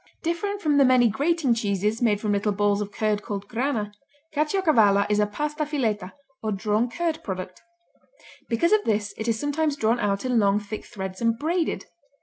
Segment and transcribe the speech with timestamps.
[0.23, 3.91] Different from the many grating cheeses made from little balls of curd called grana,
[4.33, 7.61] Caciocavallo is a pasta fileta, or drawn curd product.
[8.49, 11.85] Because of this it is sometimes drawn out in long thick threads and braided.